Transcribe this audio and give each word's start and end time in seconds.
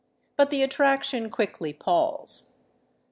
But 0.35 0.49
the 0.49 0.63
attraction 0.63 1.29
quickly 1.29 1.73
palls. 1.73 2.53